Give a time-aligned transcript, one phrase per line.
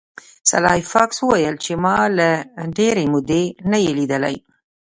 [0.49, 2.29] سلای فاکس وویل چې ما له
[2.77, 4.35] ډیرې مودې نه یې لیدلی